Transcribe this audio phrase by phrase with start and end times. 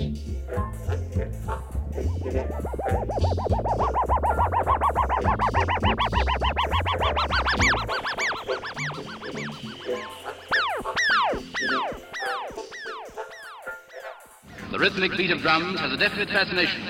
[0.00, 0.08] The
[14.78, 16.80] rhythmic beat of drums has a definite fascination.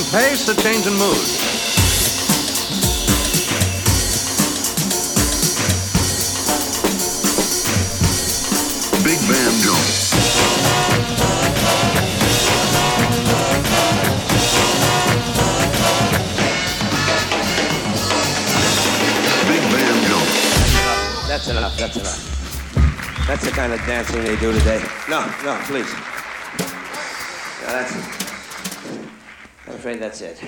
[0.00, 1.16] In pace, a change in mood.
[9.04, 10.10] Big Band Jones.
[19.48, 21.28] Big Band Jones.
[21.28, 21.76] That's enough.
[21.76, 23.26] That's enough.
[23.26, 24.82] That's the kind of dancing they do today.
[25.08, 25.92] No, no, please.
[27.62, 28.19] No, that's.
[29.80, 30.38] Afraid that's it.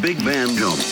[0.00, 0.87] Big Band Jones.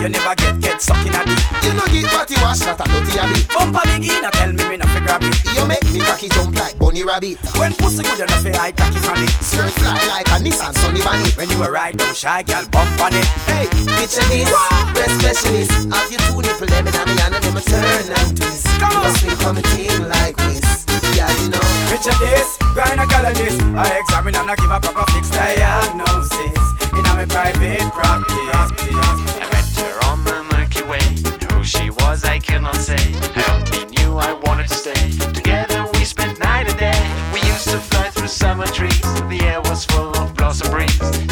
[0.00, 1.40] You never get get stuck in a deep.
[1.62, 3.44] You know get party wash that a dirty habit.
[3.52, 5.36] Bumper biggie, now tell me me not figure a bit.
[5.52, 7.36] You make me cocky jump like bunny rabbit.
[7.60, 9.30] When pussy good enough, I cocky from it.
[9.44, 11.28] Skirt fly like a Nissan Sunny Bunny.
[11.36, 13.26] When you a ride down shy, girl, bump on it.
[13.44, 13.68] Hey,
[14.00, 14.48] picture this,
[14.96, 15.72] breast specialist.
[15.92, 18.66] Have your two nipple them in hand and them a turn and twist.
[18.80, 19.04] Come on.
[19.04, 20.86] Must be coming in like this.
[21.12, 21.64] Yeah, you know.
[21.92, 23.60] Picture this, gynecologist.
[23.76, 26.59] I examine and I give a proper fixed diagnosis.
[26.92, 28.36] In my private practice.
[28.36, 31.04] I met her on the Milky Way.
[31.52, 32.98] Who she was, I cannot say.
[33.36, 35.10] I only knew I wanted to stay.
[35.32, 37.00] Together we spent night and day.
[37.32, 39.00] We used to fly through summer trees.
[39.28, 41.29] The air was full of blossom breeze.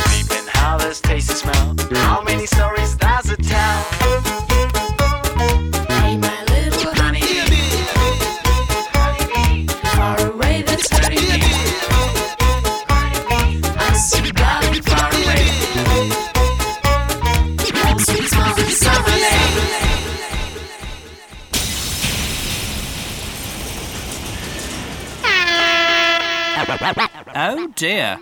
[27.78, 28.18] Dear.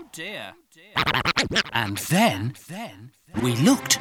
[1.73, 2.53] And then,
[3.43, 3.99] we looked.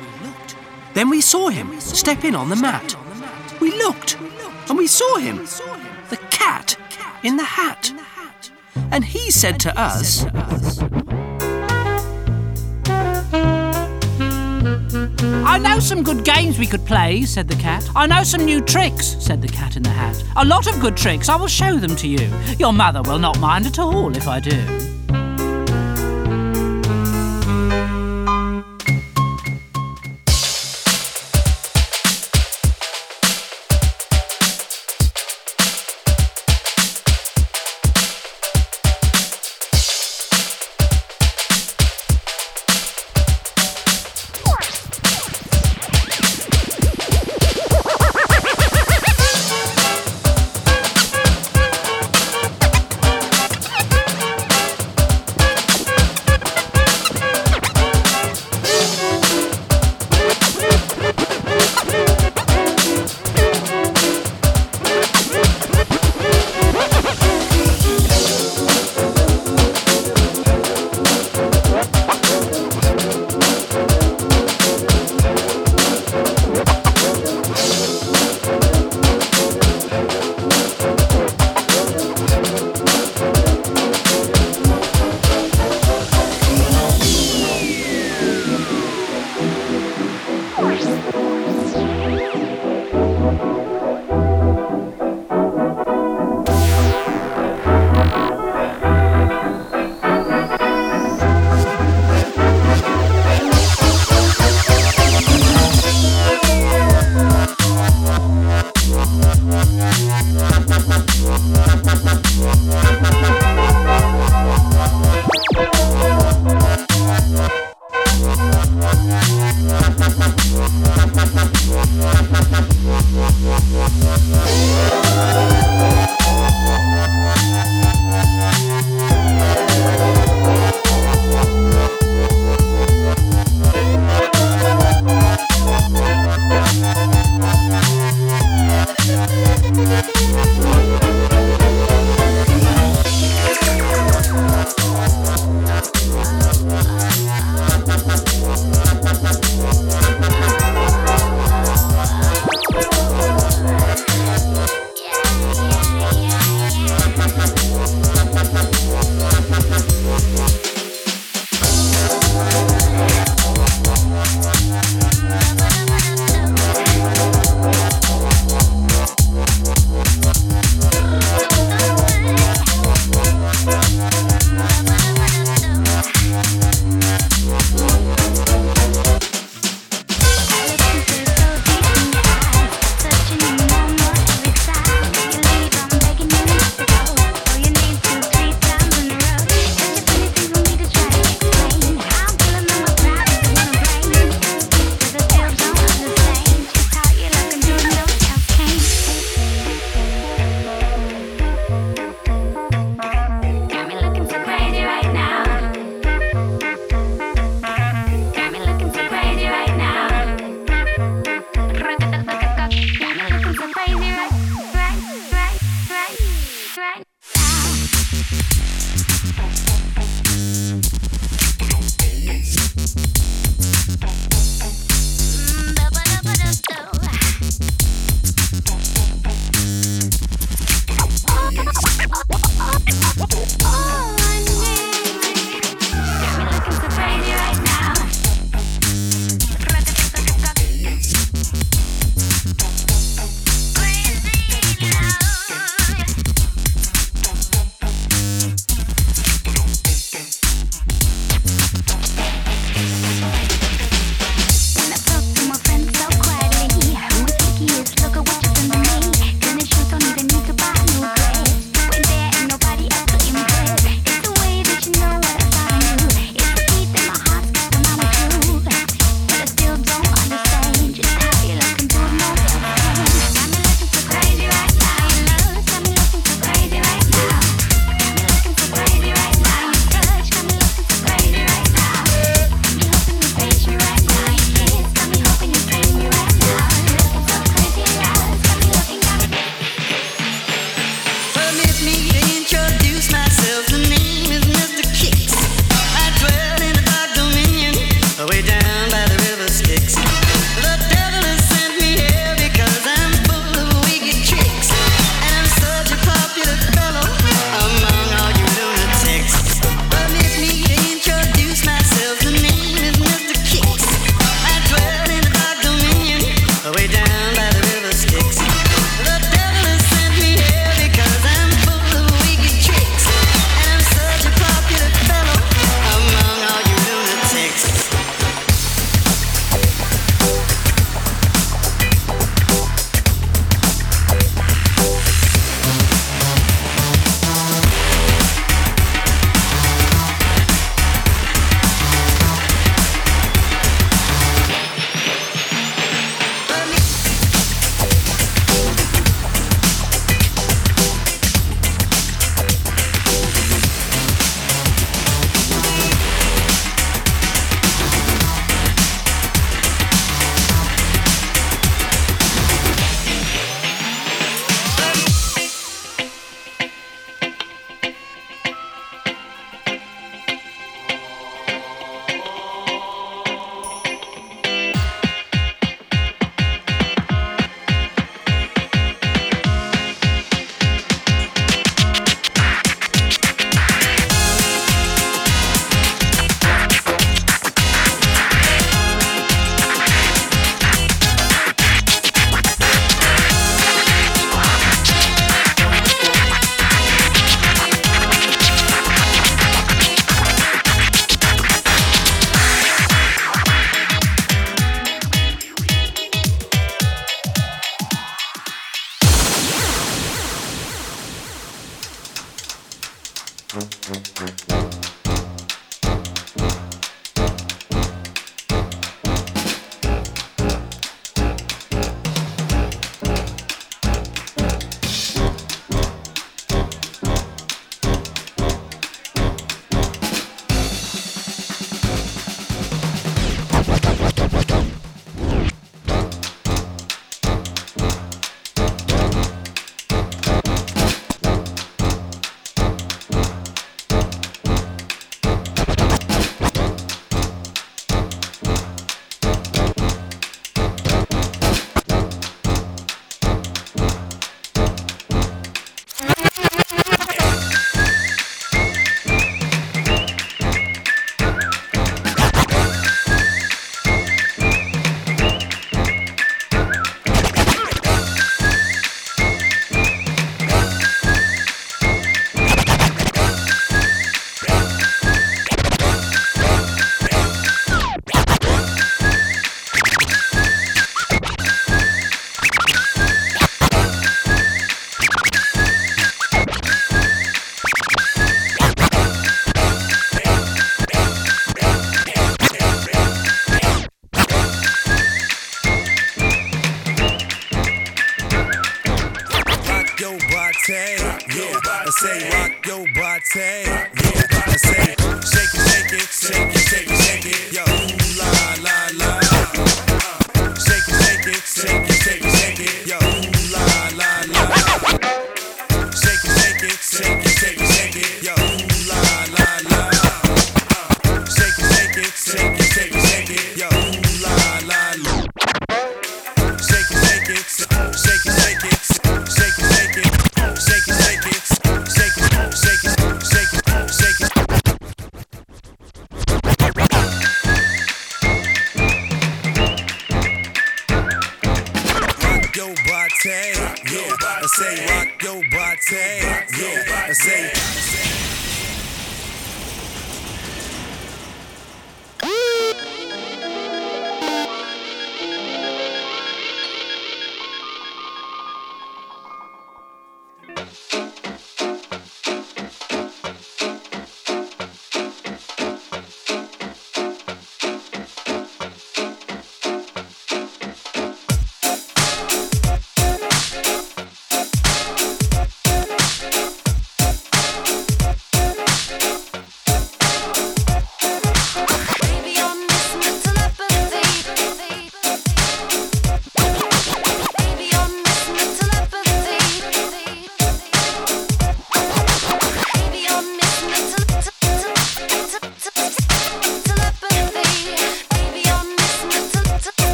[0.93, 2.95] Then we saw him step in on the mat.
[3.61, 4.17] We looked,
[4.67, 5.37] and we saw him,
[6.09, 6.77] the cat
[7.23, 7.93] in the hat.
[8.91, 10.25] And he said to us,
[15.45, 17.89] I know some good games we could play, said the cat.
[17.95, 20.21] I know some new tricks, said the cat in the hat.
[20.35, 21.29] A lot of good tricks.
[21.29, 22.29] I will show them to you.
[22.59, 24.94] Your mother will not mind at all if I do.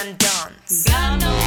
[0.00, 1.37] And dance.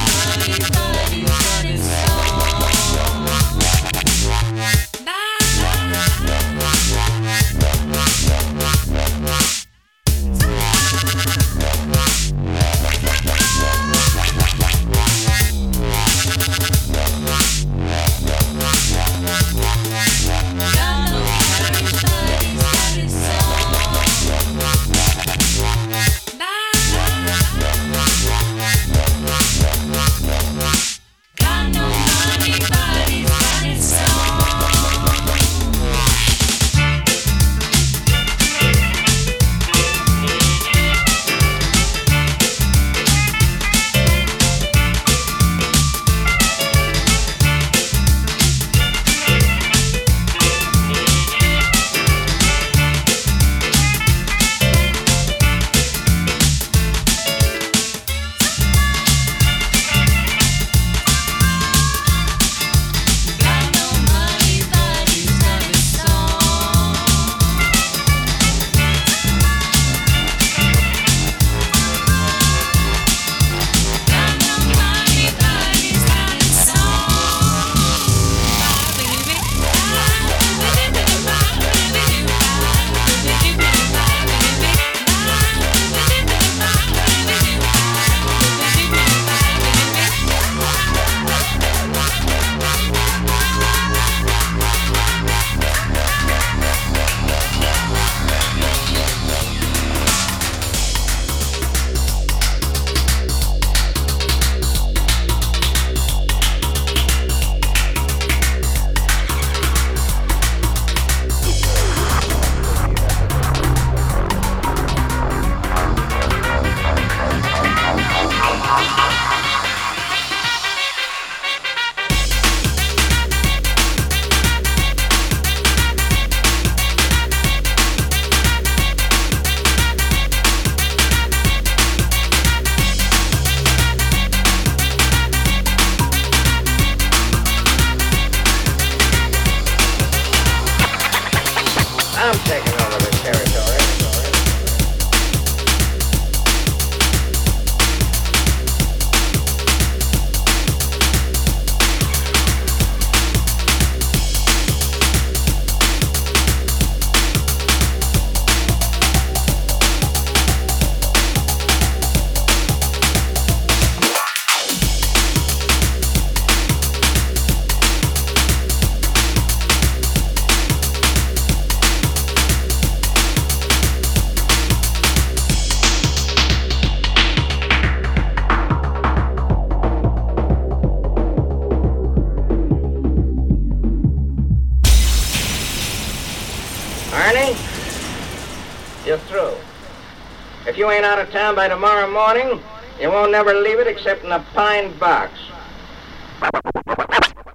[190.81, 192.59] You ain't out of town by tomorrow morning,
[192.99, 195.31] you won't never leave it except in a pine box.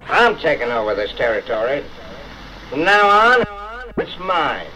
[0.07, 1.83] I'm taking over this territory.
[2.69, 3.45] From now on,
[3.97, 4.67] it's mine.